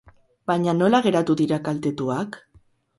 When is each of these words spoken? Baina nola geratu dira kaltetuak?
Baina 0.51 0.75
nola 0.79 1.03
geratu 1.09 1.37
dira 1.45 1.63
kaltetuak? 1.71 2.45